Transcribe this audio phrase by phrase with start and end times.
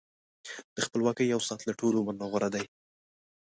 [0.75, 2.65] د خپلواکۍ یو ساعت له ټول عمر نه غوره دی.